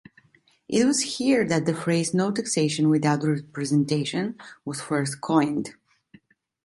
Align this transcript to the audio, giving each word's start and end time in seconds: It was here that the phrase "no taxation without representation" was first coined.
It 0.67 0.83
was 0.83 1.17
here 1.19 1.45
that 1.47 1.67
the 1.67 1.75
phrase 1.75 2.11
"no 2.11 2.31
taxation 2.31 2.89
without 2.89 3.23
representation" 3.23 4.35
was 4.65 4.81
first 4.81 5.21
coined. 5.21 5.75